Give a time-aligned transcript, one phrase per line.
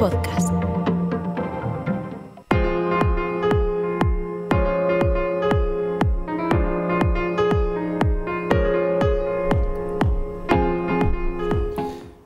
[0.00, 0.49] Podcast.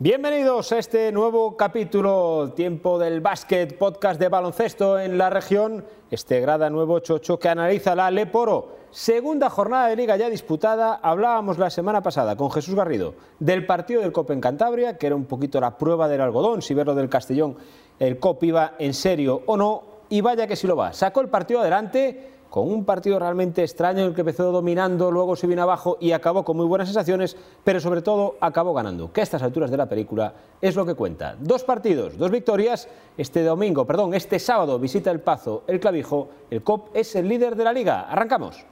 [0.04, 5.86] Bienvenidos a este nuevo capítulo, Tiempo del Básquet, podcast de baloncesto en la región.
[6.10, 8.76] Este grada nuevo chocho que analiza la Leporo.
[8.90, 10.96] Segunda jornada de liga ya disputada.
[10.96, 15.16] Hablábamos la semana pasada con Jesús Garrido del partido del COP en Cantabria, que era
[15.16, 17.56] un poquito la prueba del algodón, si verlo del Castellón,
[17.98, 19.84] el COP iba en serio o no.
[20.10, 20.92] Y vaya que sí lo va.
[20.92, 25.34] Sacó el partido adelante con un partido realmente extraño en el que empezó dominando, luego
[25.34, 29.22] se vino abajo y acabó con muy buenas sensaciones, pero sobre todo acabó ganando, que
[29.22, 31.34] a estas alturas de la película es lo que cuenta.
[31.40, 32.86] Dos partidos, dos victorias.
[33.18, 36.28] Este domingo, perdón, este sábado visita el Pazo, el Clavijo.
[36.48, 38.02] El COP es el líder de la liga.
[38.02, 38.64] Arrancamos.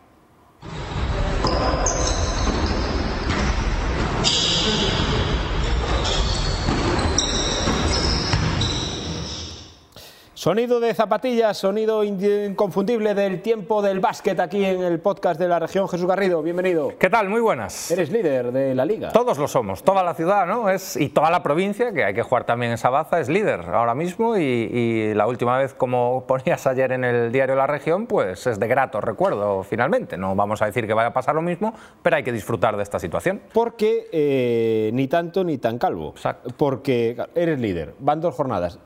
[10.43, 15.61] Sonido de zapatillas, sonido inconfundible del tiempo del básquet aquí en el podcast de la
[15.61, 15.89] región.
[15.89, 16.99] Jesús Garrido, bienvenido.
[16.99, 17.29] ¿Qué tal?
[17.29, 17.93] Muy buenas.
[17.93, 19.13] Eres líder de la liga.
[19.13, 20.69] Todos lo somos, toda la ciudad, ¿no?
[20.69, 23.95] Es, y toda la provincia, que hay que jugar también en Sabaza, es líder ahora
[23.95, 24.37] mismo.
[24.37, 28.59] Y, y la última vez, como ponías ayer en el diario La Región, pues es
[28.59, 30.17] de grato recuerdo, finalmente.
[30.19, 32.83] No vamos a decir que vaya a pasar lo mismo, pero hay que disfrutar de
[32.83, 33.43] esta situación.
[33.53, 36.09] Porque eh, ni tanto ni tan calvo.
[36.09, 36.51] Exacto.
[36.57, 38.81] Porque eres líder, van dos jornadas.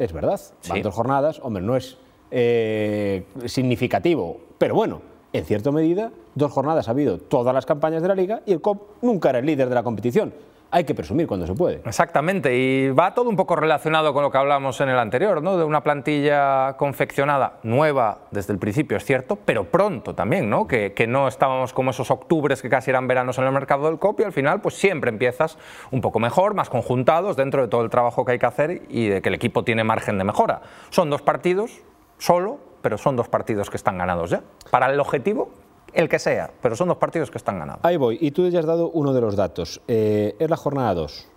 [0.00, 0.82] Es verdad, van Sí.
[0.82, 1.98] dos jornadas, hombre, no es
[2.32, 8.08] eh, significativo, pero bueno, en cierta medida, dos jornadas ha habido todas las campañas de
[8.08, 10.32] la liga y el COP nunca era el líder de la competición.
[10.72, 11.82] Hay que presumir cuando se puede.
[11.84, 15.56] Exactamente, y va todo un poco relacionado con lo que hablamos en el anterior, ¿no?
[15.56, 20.68] De una plantilla confeccionada nueva desde el principio, es cierto, pero pronto también, ¿no?
[20.68, 23.98] Que, que no estábamos como esos octubres que casi eran veranos en el mercado del
[23.98, 25.58] copio, al final pues siempre empiezas
[25.90, 29.08] un poco mejor, más conjuntados dentro de todo el trabajo que hay que hacer y
[29.08, 30.62] de que el equipo tiene margen de mejora.
[30.90, 31.82] Son dos partidos
[32.18, 34.42] solo, pero son dos partidos que están ganados ya.
[34.70, 35.50] Para el objetivo,
[35.94, 37.80] el que sea, pero son dos partidos que están ganados.
[37.84, 39.80] Ahí voy, y tú ya has dado uno de los datos.
[39.88, 41.28] Eh, es la jornada 2.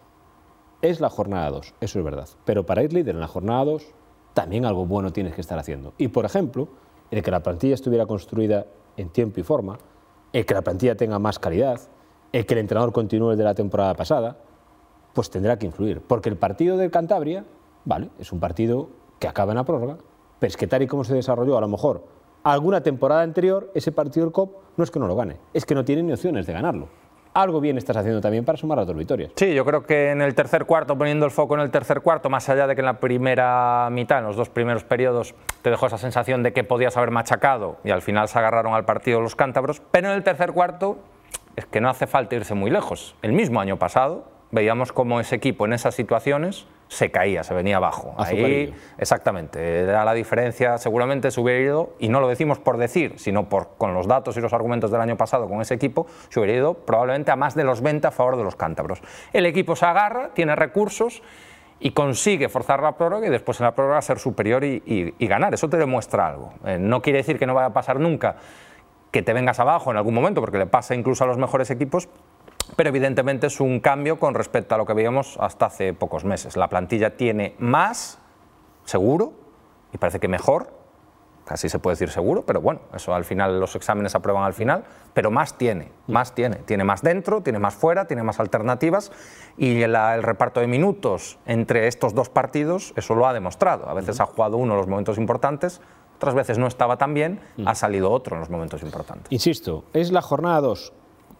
[0.81, 2.27] Es la jornada 2, eso es verdad.
[2.45, 3.85] Pero para ir líder en la jornada 2,
[4.33, 5.93] también algo bueno tienes que estar haciendo.
[5.97, 6.67] Y por ejemplo,
[7.11, 8.65] el que la plantilla estuviera construida
[8.97, 9.77] en tiempo y forma,
[10.33, 11.79] el que la plantilla tenga más calidad,
[12.31, 14.37] el que el entrenador continúe el de la temporada pasada,
[15.13, 16.01] pues tendrá que influir.
[16.01, 17.45] Porque el partido del Cantabria,
[17.85, 19.97] vale, es un partido que acaba en la prórroga,
[20.39, 22.03] pero es que tal y como se desarrolló, a lo mejor
[22.43, 25.75] alguna temporada anterior, ese partido del COP no es que no lo gane, es que
[25.75, 26.89] no tiene ni opciones de ganarlo.
[27.33, 29.31] Algo bien estás haciendo también para sumar a dos victorias.
[29.35, 32.29] Sí, yo creo que en el tercer cuarto, poniendo el foco en el tercer cuarto,
[32.29, 35.33] más allá de que en la primera mitad, en los dos primeros periodos,
[35.63, 38.85] te dejó esa sensación de que podías haber machacado y al final se agarraron al
[38.85, 40.97] partido los cántabros, pero en el tercer cuarto
[41.55, 43.15] es que no hace falta irse muy lejos.
[43.23, 47.77] El mismo año pasado veíamos cómo ese equipo en esas situaciones se caía, se venía
[47.77, 48.13] abajo.
[48.17, 53.13] Ahí, exactamente, era la diferencia, seguramente se hubiera ido, y no lo decimos por decir,
[53.17, 56.39] sino por, con los datos y los argumentos del año pasado con ese equipo, se
[56.39, 59.01] hubiera ido probablemente a más de los 20 a favor de los cántabros.
[59.33, 61.21] El equipo se agarra, tiene recursos
[61.79, 65.27] y consigue forzar la prórroga y después en la prórroga ser superior y, y- y
[65.27, 65.53] ganar.
[65.53, 66.53] Eso te demuestra algo.
[66.65, 68.37] Eh, no quiere decir que no vaya a pasar nunca
[69.11, 72.09] que te vengas abajo en algún momento, porque le pasa incluso a los mejores equipos,
[72.75, 76.57] pero evidentemente es un cambio con respecto a lo que veíamos hasta hace pocos meses.
[76.57, 78.19] La plantilla tiene más,
[78.85, 79.33] seguro,
[79.93, 80.71] y parece que mejor,
[81.45, 84.85] casi se puede decir seguro, pero bueno, eso al final los exámenes aprueban al final,
[85.13, 89.11] pero más tiene, más tiene, tiene más dentro, tiene más fuera, tiene más alternativas
[89.57, 93.89] y la- el reparto de minutos entre estos dos partidos eso lo ha demostrado.
[93.89, 95.81] A veces ha jugado uno en los momentos importantes,
[96.15, 99.27] otras veces no estaba tan bien, ha salido otro en los momentos importantes.
[99.29, 100.93] Insisto, es la jornada 2.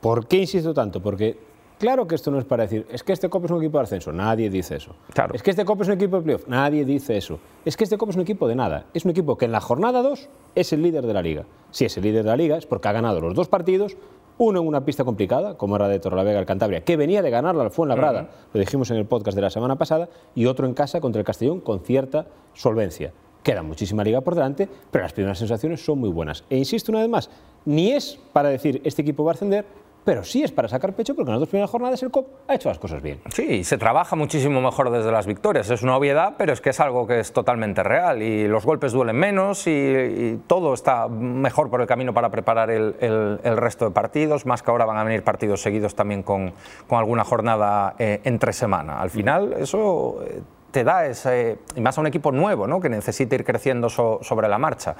[0.03, 1.01] ¿Por qué insisto tanto?
[1.01, 1.37] Porque
[1.79, 3.85] claro que esto no es para decir, es que este COP es un equipo de
[3.85, 4.97] ascenso, nadie dice eso.
[5.13, 5.33] Claro.
[5.33, 7.39] Es que este COP es un equipo de playoff, nadie dice eso.
[7.63, 8.87] Es que este COP es un equipo de nada.
[8.93, 11.45] Es un equipo que en la jornada 2 es el líder de la liga.
[11.71, 13.95] Si es el líder de la liga es porque ha ganado los dos partidos,
[14.39, 17.63] uno en una pista complicada, como era de Torrelavega al Cantabria, que venía de ganarla
[17.63, 20.99] al Fuenlabrada, lo dijimos en el podcast de la semana pasada, y otro en casa
[20.99, 23.13] contra el Castellón con cierta solvencia.
[23.41, 26.43] Queda muchísima liga por delante, pero las primeras sensaciones son muy buenas.
[26.49, 27.29] E insisto una vez más,
[27.65, 29.65] ni es para decir este equipo va a ascender,
[30.03, 32.55] pero sí es para sacar pecho porque en las dos primeras jornadas el COP ha
[32.55, 33.21] hecho las cosas bien.
[33.29, 35.69] Sí, se trabaja muchísimo mejor desde las victorias.
[35.69, 38.21] Es una obviedad, pero es que es algo que es totalmente real.
[38.21, 43.39] Y los golpes duelen menos y, todo está mejor por el camino para preparar el,
[43.57, 44.45] resto de partidos.
[44.45, 46.53] Más que ahora van a venir partidos seguidos también con,
[46.89, 49.01] alguna jornada eh, entre semana.
[49.01, 50.41] Al final, eso eh,
[50.71, 51.59] te da ese.
[51.75, 52.81] Y más a un equipo nuevo, ¿no?
[52.81, 54.95] que necesita ir creciendo so- sobre la marcha.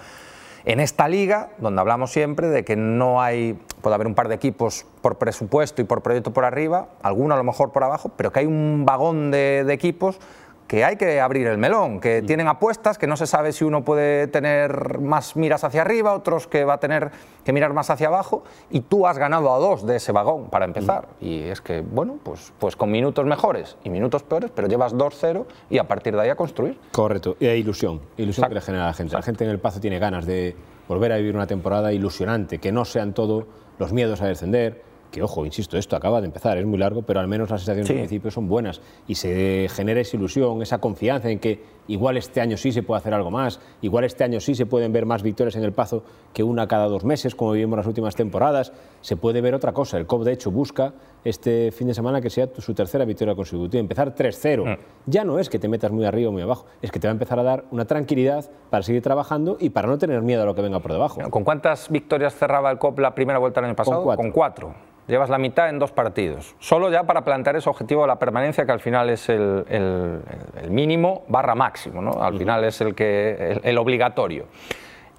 [0.65, 4.35] En esta liga, donde hablamos siempre de que no hay, puede haber un par de
[4.35, 8.31] equipos por presupuesto y por proyecto por arriba, alguno a lo mejor por abajo, pero
[8.31, 10.19] que hay un vagón de, de equipos
[10.67, 12.25] que hay que abrir el melón, que Mm.
[12.25, 16.47] tienen apuestas, que no se sabe si uno puede tener más miras hacia arriba, otros
[16.47, 17.11] que va a tener
[17.43, 20.65] que mirar más hacia abajo, y tú has ganado a dos de ese vagón para
[20.65, 21.07] empezar.
[21.19, 21.25] Mm.
[21.25, 25.45] Y es que, bueno, pues, pues con minutos mejores y minutos peores, pero llevas 2-0
[25.69, 26.79] y a partir de ahí a construir.
[26.91, 28.49] Correcto, y hay ilusión, ilusión Exacto.
[28.49, 29.15] que le genera a la gente.
[29.15, 30.55] La gente en el Pazo tiene ganas de
[30.87, 33.47] volver a vivir una temporada ilusionante, que no sean todo
[33.79, 34.81] los miedos a descender,
[35.13, 37.87] que ojo, insisto, esto acaba de empezar, es muy largo, pero al menos las sensaciones
[37.87, 37.93] Sí.
[37.93, 42.41] al principio son buenas y se genera esa ilusión, esa confianza en que igual este
[42.41, 45.21] año sí se puede hacer algo más, igual este año sí se pueden ver más
[45.21, 49.15] victorias en el Pazo que una cada dos meses, como vivimos las últimas temporadas, se
[49.15, 49.99] puede ver otra cosa.
[49.99, 50.93] El COP, de hecho, busca
[51.23, 54.77] este fin de semana que sea su tercera victoria consecutiva, empezar 3-0.
[55.05, 57.11] Ya no es que te metas muy arriba o muy abajo, es que te va
[57.11, 60.45] a empezar a dar una tranquilidad para seguir trabajando y para no tener miedo a
[60.45, 61.21] lo que venga por debajo.
[61.29, 64.03] ¿Con cuántas victorias cerraba el COP la primera vuelta del año pasado?
[64.03, 64.21] cuatro.
[64.23, 64.75] Con cuatro.
[65.05, 66.55] Llevas la mitad en dos partidos.
[66.59, 70.19] Solo ya para plantear ese objetivo de la permanencia, que al final es el, el-
[70.61, 72.23] el mínimo barra máximo, ¿no?
[72.23, 74.45] Al final es el, que, el, el obligatorio.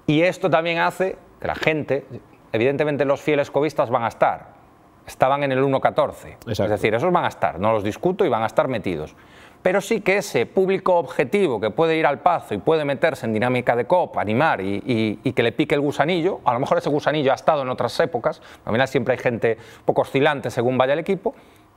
[0.07, 2.05] Y esto también hace que la gente,
[2.51, 4.54] evidentemente los fieles covistas van a estar.
[5.07, 6.37] Estaban en el 1.14.
[6.49, 9.15] Es decir, esos van a estar, no los discuto y van a estar metidos.
[9.61, 13.33] Pero sí que ese público objetivo que puede ir al pazo y puede meterse en
[13.33, 16.77] dinámica de COP, animar y, y- y que le pique el gusanillo, a lo mejor
[16.77, 20.77] ese gusanillo ha estado en otras épocas, al final siempre hay gente poco oscilante según
[20.77, 21.33] vaya el equipo,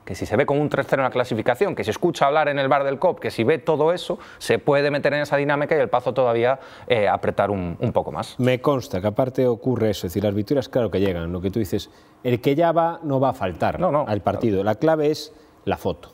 [0.08, 2.58] que si se ve con un 3-0 en la clasificación, que si escucha hablar en
[2.58, 5.76] el bar del COP, que si ve todo eso, se puede meter en esa dinámica
[5.76, 8.34] y el pazo todavía eh, apretar un, un poco más.
[8.40, 11.50] Me consta que aparte ocurre eso, es decir, las victorias claro que llegan, lo que
[11.50, 11.90] tú dices,
[12.24, 14.64] el que ya va no va a faltar No, no, al partido.
[14.64, 15.34] La clave es
[15.66, 16.08] la foto,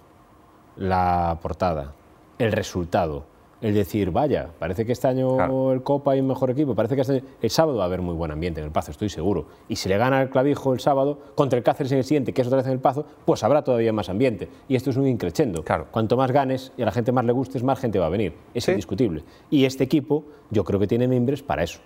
[0.74, 1.92] la portada,
[2.40, 3.26] el resultado,
[3.64, 5.72] el decir, vaya, parece que este año Claro.
[5.72, 8.14] el Copa hay un mejor equipo, parece que este el sábado va a haber muy
[8.14, 9.46] buen ambiente en el Pazo, estoy seguro.
[9.68, 12.42] Y si le gana el Clavijo el sábado contra el Cáceres en el siguiente, que
[12.42, 14.48] es otra vez en el Pazo, pues habrá todavía más ambiente.
[14.68, 15.62] Y esto es un increchendo.
[15.64, 15.86] Claro.
[15.90, 18.34] Cuanto más ganes y a la gente más le gustes, más gente va a venir.
[18.52, 18.72] Es Sí.
[18.72, 19.24] indiscutible.
[19.48, 21.80] Y este equipo, yo creo que tiene miembros para eso,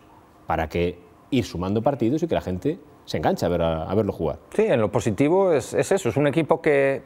[0.48, 0.98] para que
[1.30, 4.38] ir sumando partidos y que la gente se enganche a, ver a, a verlo jugar.
[4.54, 7.02] Sí, en lo positivo es, es eso, es un equipo que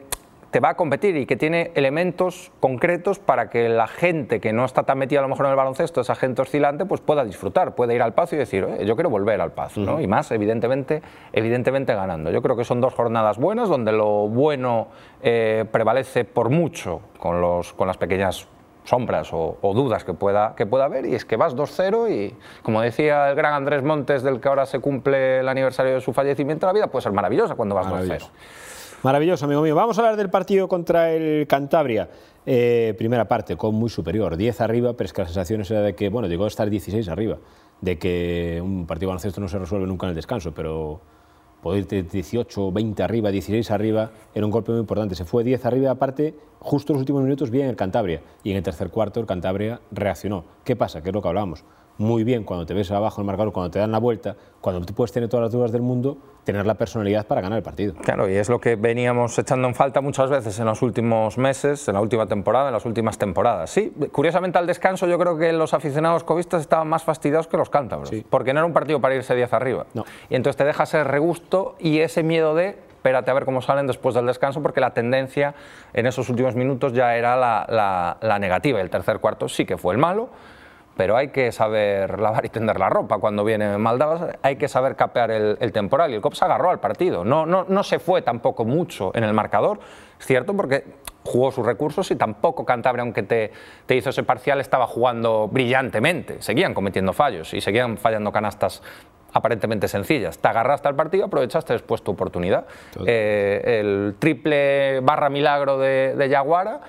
[0.52, 4.66] te va a competir y que tiene elementos concretos para que la gente que no
[4.66, 7.74] está tan metida a lo mejor en el baloncesto, esa gente oscilante, pues pueda disfrutar,
[7.74, 9.98] pueda ir al pazo y decir, "Oye, yo quiero volver al pazo, ¿no?
[9.98, 11.02] Y más, evidentemente,
[11.32, 12.30] evidentemente ganando.
[12.30, 14.88] Yo creo que son dos jornadas buenas donde lo bueno
[15.22, 18.46] eh, prevalece por mucho con, los, con las pequeñas
[18.84, 22.36] sombras o, o dudas que pueda, que pueda haber y es que vas 2-0 y
[22.62, 26.12] como decía el gran Andrés Montes del que ahora se cumple el aniversario de su
[26.12, 28.28] fallecimiento, la vida puede ser maravillosa cuando vas 2-0.
[29.02, 29.46] Maravilloso.
[29.46, 29.74] Amigo mío.
[29.74, 32.08] Vamos a hablar del partido contra el Cantabria.
[32.46, 35.94] Eh, primera parte, con muy superior, 10 arriba, pero es que la sensación era de
[35.96, 37.38] que, bueno, llegó a estar 16 arriba,
[37.80, 41.00] de que un partido de baloncesto no se resuelve nunca en el descanso, pero
[41.62, 45.16] poder ir 18, 20 arriba, 16 arriba, era un golpe muy importante.
[45.16, 48.22] Se fue 10 arriba, aparte, justo en los últimos minutos, bien el Cantabria.
[48.44, 50.44] Y en el tercer cuarto, el Cantabria reaccionó.
[50.62, 51.02] ¿Qué pasa?
[51.02, 51.64] Que es lo que hablábamos.
[51.98, 54.84] Muy bien cuando te ves abajo en el marcador, cuando te dan la vuelta, cuando
[54.84, 57.94] tú puedes tener todas las dudas del mundo, tener la personalidad para ganar el partido.
[57.94, 61.86] Claro, y es lo que veníamos echando en falta muchas veces en los últimos meses,
[61.86, 63.70] en la última temporada, en las últimas temporadas.
[63.70, 67.70] Sí, curiosamente al descanso yo creo que los aficionados covistas estaban más fastidiados que los
[67.70, 68.24] cántabros, Sí.
[68.28, 69.86] porque no era un partido para irse 10 arriba.
[69.94, 70.04] No.
[70.30, 72.70] Y entonces te deja ese regusto y ese miedo de
[73.02, 75.54] espérate a ver cómo salen después del descanso, porque la tendencia
[75.92, 78.80] en esos últimos minutos ya era la, la- la negativa.
[78.80, 80.28] El tercer cuarto sí que fue el malo,
[80.96, 84.68] pero hay que saber lavar y tender la ropa cuando viene mal dadas, hay que
[84.68, 86.10] saber capear el, el temporal.
[86.10, 87.24] Y el COP se agarró al partido.
[87.24, 89.80] No, no, no se fue tampoco mucho en el marcador,
[90.18, 90.84] es cierto, porque
[91.24, 93.52] jugó sus recursos y tampoco Cantabria, aunque te,
[93.86, 96.42] te hizo ese parcial, estaba jugando brillantemente.
[96.42, 98.82] Seguían cometiendo fallos y seguían fallando canastas
[99.32, 100.38] aparentemente sencillas.
[100.38, 102.66] Te agarraste al partido, aprovechaste después tu oportunidad.
[103.06, 106.80] Eh, el triple barra milagro de, de Yaguara,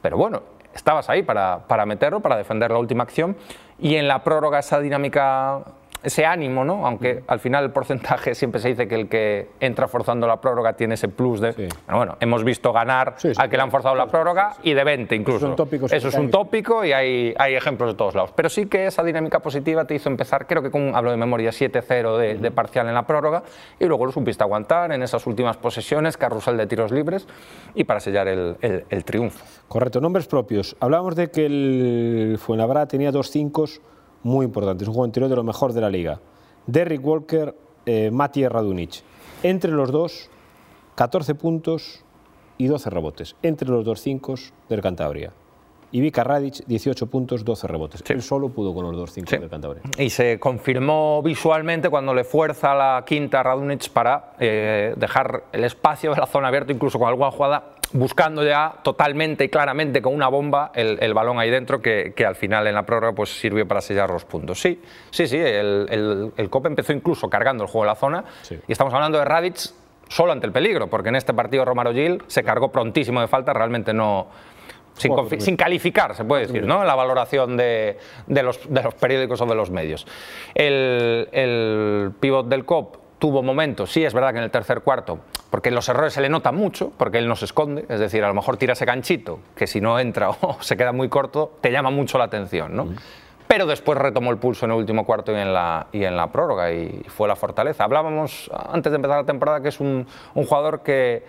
[0.00, 0.42] pero bueno,
[0.74, 3.36] estabas ahí para, para meterlo, para defender la última acción.
[3.78, 5.62] Y en la prórroga esa dinámica,
[6.02, 6.86] ese ánimo, ¿no?
[6.86, 10.72] aunque al final el porcentaje siempre se dice que el que entra forzando la prórroga
[10.74, 11.52] tiene ese plus de...
[11.52, 11.68] Sí.
[11.86, 14.82] Bueno, bueno, hemos visto ganar Sí, al que le han forzado la prórroga y de
[14.84, 15.46] 20 incluso.
[15.46, 18.32] son tópicos Eso es un tópico y hay, hay ejemplos de todos lados.
[18.34, 21.50] Pero sí que esa dinámica positiva te hizo empezar, creo que con, hablo de memoria,
[21.50, 23.42] 7-0 de, de parcial en la prórroga
[23.78, 27.26] y luego lo supiste aguantar en esas últimas posesiones, carrusel de tiros libres
[27.74, 29.44] y para sellar el, el- el triunfo.
[29.68, 30.76] Correcto, nombres propios.
[30.80, 33.52] Hablábamos de que el Fuenlabrada tenía dos cinco
[34.22, 36.20] muy importantes, un juego interior de lo mejor de la liga.
[36.66, 37.54] Derrick Walker,
[37.86, 39.02] eh, Mati Radunic.
[39.42, 40.30] Entre los dos,
[40.94, 42.04] 14 puntos
[42.58, 43.36] y 12 rebotes.
[43.42, 44.34] Entre los dos cinco
[44.68, 45.32] del Cantabria.
[45.94, 48.02] Y Vika Radic, 18 puntos, 12 rebotes.
[48.08, 49.36] Él solo pudo con los dos cinco Sí.
[49.36, 49.82] del Cantabria.
[49.98, 55.64] Y se confirmó visualmente cuando le fuerza la quinta a Radunic para eh, dejar el
[55.64, 60.14] espacio de la zona abierta, incluso con alguna jugada buscando ya totalmente y claramente con
[60.14, 63.38] una bomba el, el balón ahí dentro que, que, al final en la prórroga pues
[63.38, 64.60] sirvió para sellar los puntos.
[64.60, 64.80] Sí,
[65.10, 68.58] sí, sí, el, el, el COP empezó incluso cargando el juego de la zona sí.
[68.66, 69.56] y estamos hablando de Radic
[70.08, 73.52] solo ante el peligro, porque en este partido Romaro Gil se cargó prontísimo de falta,
[73.52, 74.28] realmente no...
[74.94, 76.82] Sin, sin, calificar, se puede decir, ¿no?
[76.82, 77.96] en la valoración de,
[78.26, 80.06] de, los, de, los, periódicos o de los medios.
[80.54, 85.20] El, el pivot del COP tuvo momentos, sí es verdad que en el tercer cuarto,
[85.48, 88.26] porque los errores se le notan mucho, porque él no se esconde, es decir, a
[88.26, 91.70] lo mejor tira ese ganchito, que si no entra o se queda muy corto, te
[91.70, 92.86] llama mucho la atención, ¿no?
[92.86, 92.96] Mm.
[93.46, 96.32] Pero después retomó el pulso en el último cuarto y en la, y en la
[96.32, 97.84] prórroga y fue la fortaleza.
[97.84, 101.22] Hablábamos antes de empezar la temporada que es un, un jugador que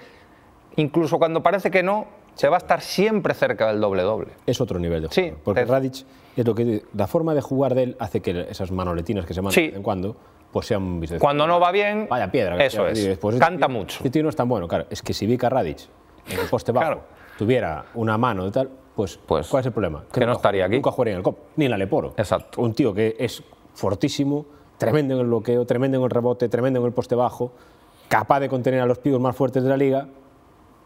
[0.78, 4.30] incluso cuando parece que no, se va a estar siempre cerca del doble-doble.
[4.48, 5.30] Es otro nivel de juego.
[5.30, 5.68] Sí, porque es...
[5.68, 6.06] Radic
[6.38, 9.44] es lo que la forma de jugar de él hace que esas manoletinas que se
[9.44, 9.62] mandan sí.
[9.62, 10.16] de vez en cuando
[10.54, 10.72] pues
[11.20, 12.64] Cuando no va bien, vaya piedra.
[12.64, 13.04] Eso es.
[13.04, 13.98] Después, Canta este, mucho.
[13.98, 14.86] Este tío no es tan bueno, claro.
[14.92, 15.80] Es que si Vika Radic
[16.30, 17.02] en el poste bajo Claro.
[17.38, 20.04] tuviera una mano y tal, pues, Pues, ¿cuál es el problema?
[20.14, 20.76] que no estaría aquí.
[20.76, 22.14] Nunca jugaría en el COP, ni en la Leporo.
[22.16, 22.62] Exacto.
[22.62, 23.42] Un tío que es
[23.74, 24.46] fortísimo,
[24.78, 27.52] tremendo en el bloqueo, tremendo en el rebote, tremendo en el poste bajo,
[28.08, 30.08] capaz de contener a los pibos más fuertes de la liga,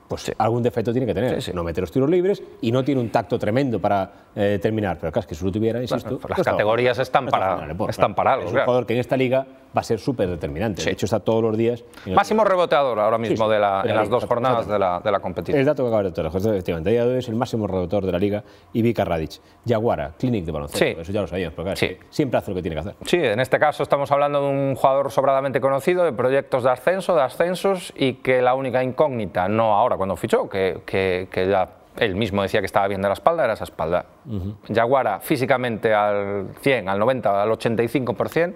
[0.08, 1.36] pues algún defecto tiene que tener.
[1.42, 1.52] Sí, sí.
[1.54, 4.98] No mete los tiros libres y no tiene un tacto tremendo para eh, terminar.
[5.00, 6.12] Pero claro, es que si lo tuviera, insisto...
[6.12, 8.66] Las pues estaba- categorías están para- están para algo, Es un claro.
[8.66, 9.46] jugador que en esta liga
[9.78, 10.82] va a ser súper determinante.
[10.82, 10.88] Sí.
[10.88, 11.84] De hecho, está todos los días...
[12.08, 15.00] Máximo reboteador ahora mismo sí, de la- de la en las dos jornadas de la,
[15.04, 15.60] de la competición.
[15.60, 18.12] El dato que acaba de traer, efectivamente, día de hoy es el máximo reboteador de
[18.12, 18.44] la liga
[18.74, 19.40] y Vika Radic.
[19.68, 20.84] Jaguara, Clinic de baloncesto.
[20.86, 20.96] Sí.
[21.00, 21.96] Eso ya lo sabíamos, pero claro, Sí.
[22.10, 22.96] siempre hace lo que tiene que hacer.
[23.06, 27.16] Sí, en este caso estamos hablando de un jugador sobradamente conocido, de proyectos de ascenso,
[27.16, 31.70] de ascensos, y que la única incógnita, no ahora cuando fichó, que, que- que ya
[31.98, 34.06] él mismo decía que estaba bien de la espalda, era esa espalda.
[34.68, 38.54] Yaguara físicamente al 100, al 90, al 85%,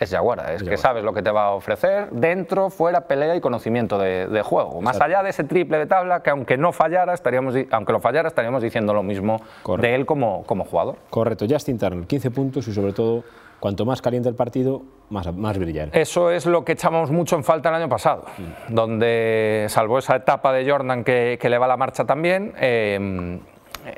[0.00, 3.40] es Yaguara, es que sabes lo que te va a ofrecer dentro, fuera, pelea y
[3.40, 4.80] conocimiento de, de juego.
[4.80, 8.26] Más allá de ese triple de tabla, que aunque no fallara, estaríamos, aunque lo fallara,
[8.28, 9.86] estaríamos diciendo lo mismo Correcto.
[9.86, 10.96] de él como, como jugador.
[11.10, 13.24] Correcto, Justin Turner, 15 puntos y sobre todo,
[13.60, 14.80] cuanto más caliente el partido,
[15.10, 15.90] más, más brillar.
[15.92, 18.24] Eso es lo que echamos mucho en falta el año pasado,
[18.68, 23.38] donde, salvo esa etapa de Jordan que, que le va la marcha también, eh,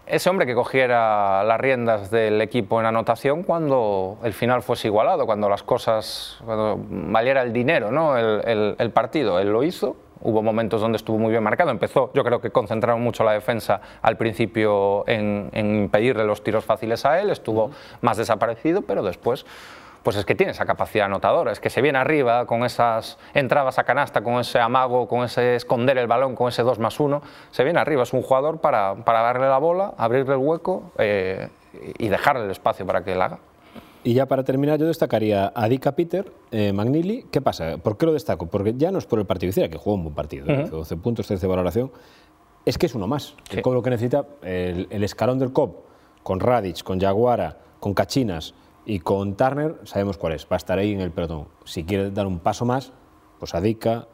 [0.07, 5.27] ese hombre que cogiera las riendas del equipo en anotación cuando el final fuese igualado,
[5.27, 8.17] cuando las cosas, cuando valiera el dinero, ¿no?
[8.17, 9.39] el, el- el partido.
[9.41, 9.97] Él lo hizo.
[10.25, 11.71] Hubo momentos donde estuvo muy bien marcado.
[11.73, 16.65] Empezó, yo creo que concentraron mucho la defensa al principio en, en impedirle los tiros
[16.65, 17.31] fáciles a él.
[17.31, 17.73] Estuvo
[18.03, 19.45] más desaparecido, pero después
[20.03, 23.79] pues es que tiene esa capacidad anotadora, es que se viene arriba con esas entradas
[23.79, 27.23] a canasta, con ese amago, con ese esconder el balón, con ese 2 más 1,
[27.51, 31.49] se viene arriba, es un jugador para, para darle la bola, abrirle el hueco eh,
[31.99, 33.39] y dejarle el espacio para que él haga.
[34.05, 37.25] Y ya para terminar, yo destacaría a Dika Peter, eh, Magnili.
[37.31, 37.77] ¿Qué pasa?
[37.79, 38.47] ¿Por qué lo destaco?
[38.47, 40.65] Porque ya no es por el partido, decía que jugó un buen partido, ¿eh?
[40.69, 41.93] 12 puntos, 13 de valoración.
[42.67, 43.37] Es que es uno más.
[43.51, 43.63] El Sí.
[43.63, 45.85] COP lo que necesita, el, el escalón del COP,
[46.25, 48.55] con Radic, con Jaguara, con Cachinas
[48.85, 50.45] y con Turner, sabemos cuál es.
[50.45, 51.49] Va a estar ahí en el pelotón.
[51.65, 52.93] Si quiere dar un paso más,
[53.39, 54.09] pues a Dika,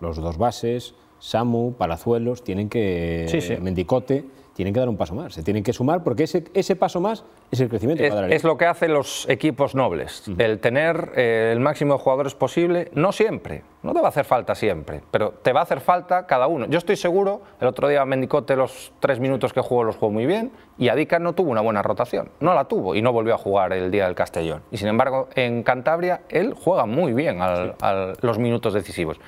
[0.00, 3.26] los dos bases, Samu, Palazuelos, tienen que.
[3.28, 3.56] Sí, sí.
[3.60, 4.24] Mendicote,
[4.56, 5.34] tienen que dar un paso más.
[5.34, 8.42] Se tienen que sumar porque ese, ese paso más es el crecimiento Es, a es
[8.42, 13.12] lo que hacen los equipos nobles, el tener eh, el máximo de jugadores posible, no
[13.12, 16.46] siempre, no te va a hacer falta siempre, pero te va a hacer falta cada
[16.46, 16.66] uno.
[16.66, 20.24] Yo estoy seguro, el otro día Mendicote los tres minutos que jugó los jugó muy
[20.26, 23.38] bien y Adica no tuvo una buena rotación, no la tuvo y no volvió a
[23.38, 24.62] jugar el día del Castellón.
[24.70, 29.20] Y sin embargo, en Cantabria él juega muy bien al- al- los minutos decisivos.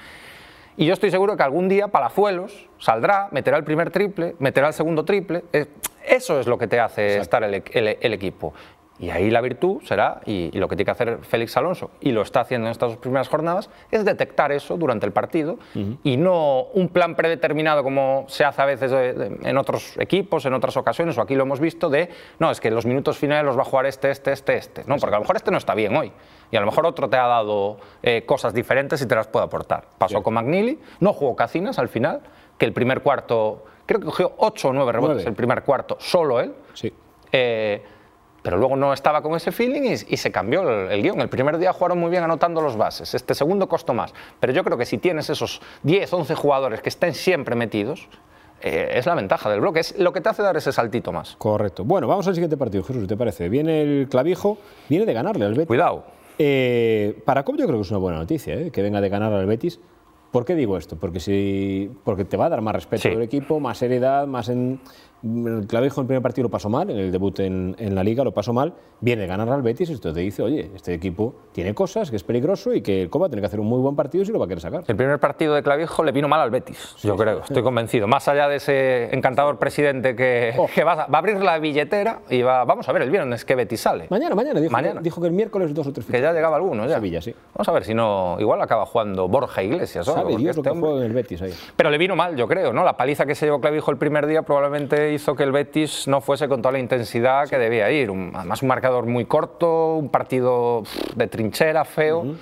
[0.79, 4.73] Y yo estoy seguro que algún día Palazuelos saldrá, meterá el primer triple, meterá el
[4.75, 5.43] segundo triple.
[6.07, 8.55] Eso es lo que te hace estar el, el- el equipo.
[9.01, 12.11] Y ahí la virtud será, y, y lo que tiene que hacer Félix Alonso, y
[12.11, 15.59] lo está haciendo en estas dos primeras jornadas, es detectar eso durante el partido
[16.03, 20.45] y no un plan predeterminado como se hace a veces de- de- en otros equipos,
[20.47, 22.09] en otras ocasiones, o aquí lo hemos visto, de
[22.41, 24.83] no, es que los minutos finales los va a jugar este, este, este, este.
[24.87, 26.11] No, porque a lo mejor este no está bien hoy.
[26.51, 29.45] Y a lo mejor otro te ha dado eh, cosas diferentes y te las puede
[29.45, 29.85] aportar.
[29.99, 32.21] Pasó con McNeely, no jugó Cacinas al final,
[32.57, 35.29] que el primer cuarto, creo que cogió 8 o 9 rebotes Nueve.
[35.31, 36.55] el primer cuarto, solo él.
[36.75, 36.93] Sí.
[37.31, 37.83] Eh,
[38.43, 41.21] pero luego no estaba con ese feeling y, y se cambió el, el guion.
[41.21, 44.15] El primer día jugaron muy bien anotando los bases, este segundo costó más.
[44.41, 48.09] Pero yo creo que si tienes esos 10, 11 jugadores que estén siempre metidos,
[48.61, 51.37] eh, es la ventaja del bloque, es lo que te hace dar ese saltito más.
[51.37, 51.85] Correcto.
[51.85, 53.49] Bueno, vamos al siguiente partido, Jesús, te parece.
[53.49, 55.67] Viene el clavijo, viene de ganarle al Betis.
[55.69, 56.05] Cuidado.
[56.41, 58.71] Eh, para Cop yo creo que es una buena noticia, ¿eh?
[58.71, 59.81] que venga de ganar al Betis.
[60.31, 60.97] ¿Por qué digo esto?
[60.97, 63.09] Porque, si, porque te va a dar más respeto Sí.
[63.11, 64.79] del equipo, más seriedad, más en,
[65.23, 68.05] el Clavijo en el primer partido lo pasó mal, en el debut en, en, la
[68.05, 70.95] Liga lo pasó mal, viene a ganar al Betis y esto te dice, oye, este
[70.95, 73.81] equipo tiene cosas, que es peligroso y que el Copa tiene que hacer un muy
[73.81, 74.85] buen partido si lo va a querer sacar.
[74.87, 78.07] El primer partido de Clavijo le vino mal al Betis, yo creo, estoy convencido.
[78.07, 80.67] Más allá de ese encantador presidente que, oh.
[80.73, 83.45] que va, a, va, a abrir la billetera y va, vamos a ver el viernes
[83.45, 84.07] que Betis sale.
[84.11, 85.01] Mañana, mañana, dijo, mañana.
[85.01, 86.07] dijo que el miércoles dos o tres.
[86.07, 86.97] Que ya llegaba alguno, ya.
[86.97, 87.35] Sevilla, sí.
[87.55, 90.07] Vamos a ver si no, igual acaba jugando Borja Iglesias.
[90.07, 91.55] Sabe Dios este lo que en el Betis ahí.
[91.77, 92.85] Pero le vino mal, yo creo, ¿no?
[92.85, 96.21] La paliza que se llevó Clavijo el primer día probablemente hizo que el Betis no
[96.21, 98.11] fuese con toda la intensidad que debía ir.
[98.11, 100.83] Un, además, un marcador muy corto, un partido
[101.15, 102.21] de trinchera, feo.
[102.21, 102.37] Uh -huh.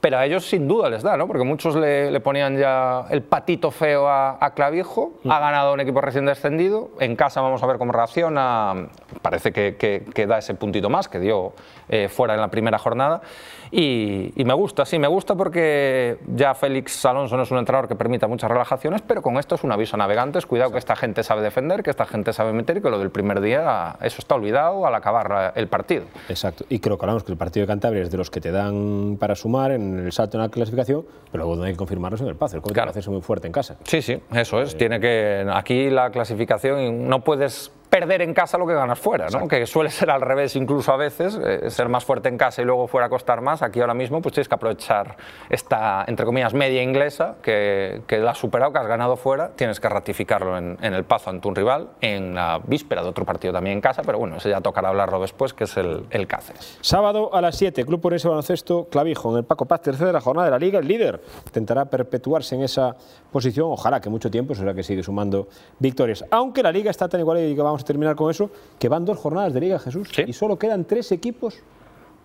[0.00, 1.26] Pero a ellos sin duda les da, ¿no?
[1.26, 5.14] Porque muchos le, le ponían ya el patito feo a, a Clavijo.
[5.24, 5.32] -huh.
[5.32, 6.90] Ha ganado un equipo recién descendido.
[7.00, 8.88] En casa vamos a ver cómo reacciona.
[9.22, 11.52] Parece que, que, que da ese puntito más que dio
[11.88, 13.22] eh, fuera en la primera jornada.
[13.70, 17.86] Y, y, me gusta, sí, me gusta porque ya Félix Alonso no es un entrenador
[17.86, 20.46] que permita muchas relajaciones, pero con esto es un aviso a navegantes.
[20.46, 23.10] Cuidado que esta gente sabe defender, que esta gente sabe meter y que lo del
[23.10, 26.04] primer día, eso está olvidado al acabar el partido.
[26.30, 26.64] Exacto.
[26.70, 29.18] Y creo que hablamos que el partido de Cantabria es de los que te dan
[29.20, 32.36] para sumar en el salto en la clasificación, pero luego hay que confirmarlos en el
[32.36, 32.56] pase.
[32.56, 32.90] El Copa claro.
[32.90, 33.76] hace muy fuerte en casa.
[33.84, 34.76] Sí, sí, eso es.
[34.76, 35.46] Tiene que.
[35.52, 39.48] Aquí la clasificación no puedes perder en casa lo que ganas fuera, ¿no?
[39.48, 42.64] que suele ser al revés incluso a veces, eh, ser más fuerte en casa y
[42.64, 43.62] luego fuera costar más.
[43.62, 45.16] Aquí ahora mismo pues tienes que aprovechar
[45.48, 49.80] esta, entre comillas, media inglesa que, que la has superado, que has ganado fuera, tienes
[49.80, 53.52] que ratificarlo en, en, el paso ante un rival en la víspera de otro partido
[53.52, 56.78] también en casa, pero bueno, eso ya tocará hablarlo después, que es el, el Cáceres.
[56.80, 60.46] Sábado a las 7, Club por ese baloncesto, Clavijo, en el Paco Paz, tercera jornada
[60.46, 62.96] de la Liga, el líder intentará perpetuarse en esa
[63.32, 67.20] posición, ojalá que mucho tiempo, será que sigue sumando victorias, aunque la Liga está tan
[67.20, 70.08] igual y que vamos a terminar con eso, que van dos jornadas de Liga Jesús
[70.12, 70.24] ¿Sí?
[70.26, 71.60] y solo quedan tres equipos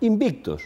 [0.02, 0.64] invictos.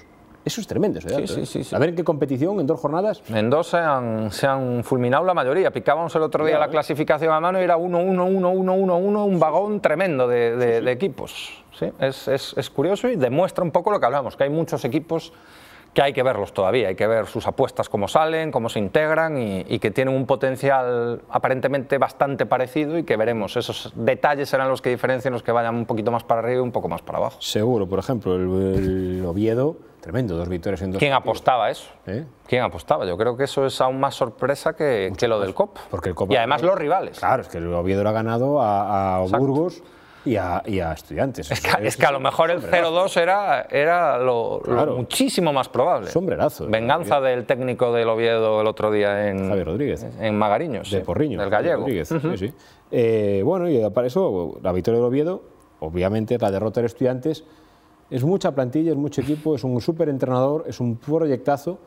[0.47, 1.45] Eso es tremendo, ese dato, sí, ¿eh?
[1.45, 3.21] sí, sí, A ver en qué competición, en dos jornadas.
[3.27, 5.71] En dos se han, se han fulminado la mayoría.
[5.71, 8.73] Picábamos el otro día claro, la clasificación a mano y era 1, 1, 1, 1,
[8.73, 11.65] 1, 1, un vagón tremendo de, de, de equipos.
[11.77, 11.91] ¿sí?
[11.99, 15.33] Es, es, es curioso y demuestra un poco lo que hablamos, que hay muchos equipos
[15.97, 19.35] que hay que verlos todavía, hay que ver sus apuestas cómo salen, cómo se integran
[19.35, 23.57] y, y, que tienen un potencial aparentemente bastante parecido y que veremos.
[23.57, 26.63] Esos detalles serán los que diferencian los que vayan un poquito más para arriba y
[26.63, 27.41] un poco más para abajo.
[27.41, 31.31] Seguro, por ejemplo, el, el Oviedo, tremendo, dos victorias en dos ¿Quién partidos.
[31.31, 31.89] apostaba eso?
[32.05, 32.25] ¿Eh?
[32.45, 33.03] ¿Quién apostaba?
[33.07, 35.79] Yo creo que eso es aún más sorpresa que, que lo del COP.
[35.89, 37.17] Porque el COP y además los rivales.
[37.17, 39.81] Claro, es que el Oviedo lo ha ganado a, a Burgos
[40.27, 41.49] y a, y a, estudiantes.
[41.51, 44.91] Es que, es que, a lo mejor el 0-2 era, era lo, claro.
[44.91, 46.09] lo, muchísimo más probable.
[46.09, 46.65] Sombrerazo.
[46.65, 46.67] ¿eh?
[46.69, 50.05] Venganza del técnico del Oviedo el otro día en, Javier Rodríguez.
[50.19, 50.91] en Magariños.
[50.91, 51.39] De Porriño.
[51.39, 51.81] Del gallego.
[51.81, 52.37] Rodríguez, uh -huh.
[52.37, 52.53] sí, sí.
[52.91, 55.41] Eh, bueno, y para eso, la victoria del Oviedo,
[55.79, 57.43] obviamente la derrota de estudiantes,
[58.09, 61.79] es mucha plantilla, es mucho equipo, es un súper entrenador, es un proyectazo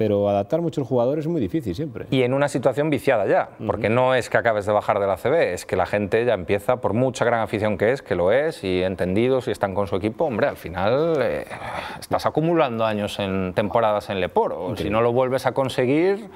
[0.00, 2.06] pero adaptar muchos jugadores es muy difícil siempre.
[2.10, 3.94] Y en una situación viciada ya, porque uh -huh.
[3.94, 6.76] no es que acabes de bajar de la CB, es que la gente ya empieza,
[6.76, 9.96] por mucha gran afición que es, que lo es, y entendidos y están con su
[9.96, 11.44] equipo, hombre, al final eh,
[12.00, 14.74] estás acumulando años en temporadas en Leporo.
[14.74, 16.30] Si no lo vuelves a conseguir,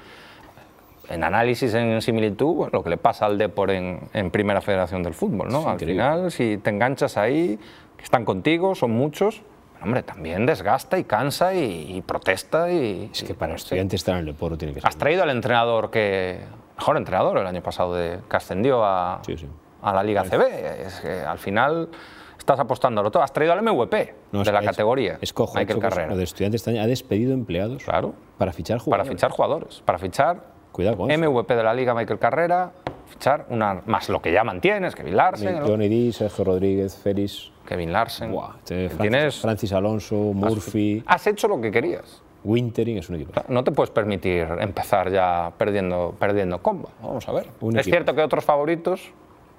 [1.09, 5.03] en análisis, en similitud, bueno, lo que le pasa al Depor en, en Primera Federación
[5.03, 5.71] del Fútbol, ¿no?
[5.71, 7.59] Al final, si te enganchas ahí,
[7.97, 9.41] que están contigo, son muchos,
[9.85, 12.71] hombre, también desgasta y cansa y, y protesta.
[12.73, 14.89] Y, es que para estudiantes estar en el Leporo tiene que ser.
[14.89, 16.41] Has traído al entrenador que.
[16.77, 19.47] mejor entrenador el año pasado, de, que ascendió a, sí, sí.
[19.83, 20.43] a la Liga CB.
[20.87, 21.89] Es que al final
[22.37, 23.23] estás apostándolo todo.
[23.23, 25.19] Has traído al MVP no, de la es, categoría.
[25.21, 26.09] Es cojo, Michael Carrera.
[26.09, 28.15] Lo de estudiantes ha despedido empleados claro.
[28.39, 29.07] para fichar jugadores.
[29.07, 29.83] Para fichar jugadores.
[29.85, 32.73] Para fichar Cuidado con MVP de la Liga Michael Carrera,
[33.15, 35.61] fichar una, más lo que ya mantienes, Kevin Larsen.
[35.67, 37.51] Johnny D, Sergio Rodríguez, Félix.
[37.67, 38.31] Kevin Larsen.
[38.31, 39.41] Buah, este Francis, ¿Tienes...
[39.41, 41.03] Francis Alonso, Murphy.
[41.07, 42.23] Has, hecho lo que querías.
[42.45, 43.41] Wintering es un equipo.
[43.49, 46.91] No te puedes permitir empezar ya perdiendo, perdiendo combo.
[47.03, 47.47] Vamos a ver.
[47.61, 47.95] Un es equipo.
[47.95, 49.13] cierto que otros favoritos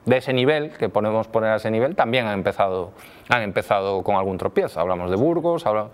[0.06, 2.92] de ese nivel, que podemos poner a ese nivel, también han empezado,
[3.28, 4.80] han empezado con algún tropiezo.
[4.80, 5.92] Hablamos de Burgos, hablamos...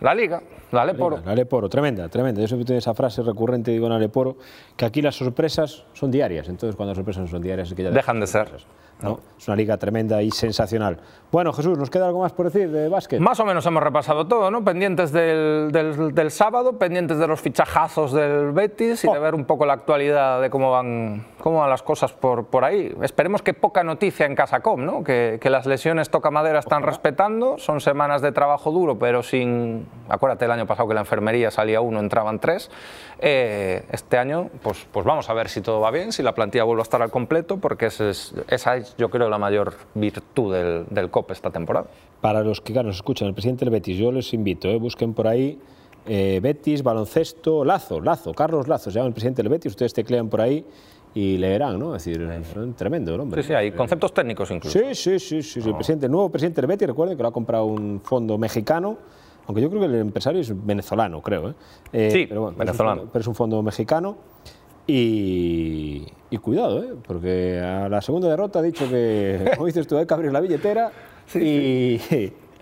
[0.00, 1.18] La Liga, la Leporo.
[1.24, 2.40] La Leporo, tremenda, tremenda.
[2.40, 4.36] Yo siempre tengo esa frase recurrente, digo en la Leporo,
[4.76, 6.48] que aquí las sorpresas son diarias.
[6.48, 8.48] Entonces, cuando las sorpresas son diarias, es que ya dejan de ser.
[9.02, 9.20] ¿No?
[9.38, 10.98] Es una liga tremenda y sensacional.
[11.30, 13.20] Bueno, Jesús, ¿nos queda algo más por decir de básquet?
[13.20, 14.64] Más o menos hemos repasado todo, ¿no?
[14.64, 19.12] Pendientes del, del, del sábado, pendientes de los fichajazos del Betis y oh.
[19.12, 22.64] de ver un poco la actualidad de cómo van, cómo van las cosas por, por
[22.64, 22.94] ahí.
[23.02, 25.04] Esperemos que poca noticia en Casacom, ¿no?
[25.04, 26.92] Que, que las lesiones toca madera están Ojalá.
[26.92, 29.86] respetando, son semanas de trabajo duro, pero sin...
[30.08, 32.70] Acuérdate el año pasado que la enfermería salía uno, entraban tres.
[33.20, 36.64] Eh, este año, pues, pues vamos a ver si todo va bien, si la plantilla
[36.64, 40.54] vuelve a estar al completo, porque ese es, esa es, yo creo, la mayor virtud
[40.54, 41.86] del, del COP esta temporada.
[42.20, 45.14] Para los que claro, nos escuchan, el presidente del Betis, yo les invito, eh, busquen
[45.14, 45.58] por ahí
[46.06, 50.28] eh, Betis, baloncesto, Lazo, Lazo, Carlos Lazo, se llama el presidente del Betis, ustedes teclean
[50.28, 50.64] por ahí
[51.14, 51.94] y leerán, ¿no?
[51.94, 53.42] Es decir, son tremendo el hombre.
[53.42, 54.78] Sí, sí, hay conceptos técnicos incluso.
[54.78, 55.60] Sí, sí, sí, sí.
[55.60, 58.96] El, presidente, el nuevo presidente del Betis, recuerden que lo ha comprado un fondo mexicano,
[59.46, 61.50] aunque yo creo que el empresario es venezolano, creo.
[61.50, 61.54] ¿eh?
[61.92, 63.00] Eh, Sí, pero bueno, venezolano.
[63.00, 64.16] Es, un pero es un fondo mexicano.
[64.90, 66.94] Y, y cuidado, ¿eh?
[67.06, 70.40] porque a la segunda derrota ha dicho que, como dices tú, hay que abrir la
[70.40, 70.90] billetera
[71.34, 72.00] y,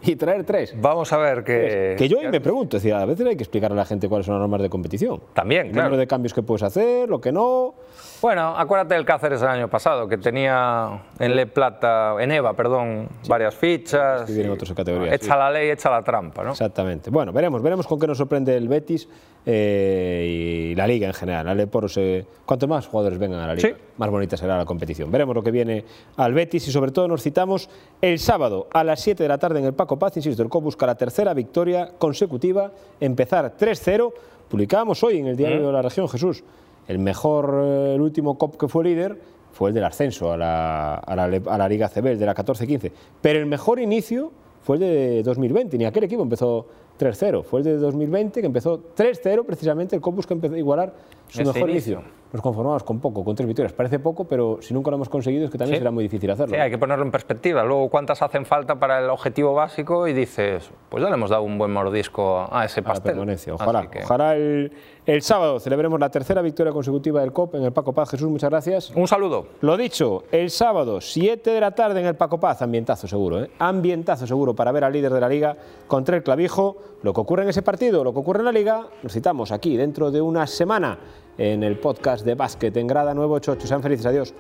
[0.02, 0.74] y traer tres.
[0.76, 1.94] Vamos a ver que...
[1.96, 4.08] Que yo hoy me pregunto, es decir, a veces hay que explicar a la gente
[4.08, 5.20] cuáles son las normas de competición.
[5.34, 5.88] También, El claro.
[5.90, 7.74] número de cambios que puedes hacer, lo que no.
[8.22, 13.08] Bueno, acuérdate del Cáceres el año pasado, que tenía en Le Plata, en EVA, perdón,
[13.28, 14.22] varias fichas.
[14.24, 15.38] que vienen otras categorías, Echa sí.
[15.38, 16.52] la ley, echa la trampa, ¿no?
[16.52, 17.10] Exactamente.
[17.10, 19.06] Bueno, veremos, veremos con qué nos sorprende el Betis
[19.44, 21.68] eh, y la liga en general.
[21.68, 23.74] Poro se- Cuanto más jugadores vengan a la liga, Sí.
[23.98, 25.10] más bonita será la competición.
[25.10, 25.84] Veremos lo que viene
[26.16, 27.68] al Betis y sobre todo nos citamos
[28.00, 30.16] el sábado a las 7 de la tarde en el Paco Paz.
[30.16, 34.12] Insisto, el COP busca la tercera victoria consecutiva, empezar 3-0.
[34.48, 36.42] Publicábamos hoy en el diario de la región, Jesús,
[36.88, 39.18] el mejor, eh, el último COP que fue líder
[39.52, 42.34] fue el del ascenso a la, a la, a la Liga CB, el de la
[42.34, 42.92] 14-15.
[43.22, 46.66] Pero el mejor inicio fue el de 2020, ni aquel equipo empezó
[46.98, 50.94] 3-0, fue el de 2020 que empezó 3-0 precisamente, el Copus que empezó a igualar
[51.28, 52.00] su mejor inicio.
[52.00, 52.15] inicio.
[52.32, 53.72] Nos conformamos con poco, con tres victorias.
[53.72, 55.80] Parece poco, pero si nunca lo hemos conseguido es que también Sí.
[55.80, 56.54] será muy difícil hacerlo.
[56.54, 57.62] Sí, hay que ponerlo en perspectiva.
[57.64, 60.06] Luego, ¿cuántas hacen falta para el objetivo básico?
[60.08, 63.12] Y dices, pues ya le hemos dado un buen mordisco a ese a la pastel.
[63.12, 63.54] permanencia.
[63.54, 64.72] Ojalá, que- ojalá el,
[65.06, 68.10] el sábado celebremos la tercera victoria consecutiva del COP en el Paco Paz.
[68.10, 68.90] Jesús, muchas gracias.
[68.94, 69.46] Un saludo.
[69.60, 73.50] Lo dicho, el sábado, 7 de la tarde en el Paco Paz, ambientazo seguro, ¿eh?
[73.60, 76.76] ambientazo seguro para ver al líder de la liga contra el clavijo.
[77.02, 79.76] Lo que ocurre en ese partido, lo que ocurre en la liga, nos citamos aquí
[79.76, 80.98] dentro de una semana
[81.38, 83.66] en el podcast de básquet en Grada Nuevo Chocho.
[83.66, 84.34] Sean felices, adiós.